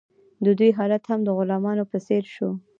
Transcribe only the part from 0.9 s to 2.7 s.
هم د غلامانو په څیر شو.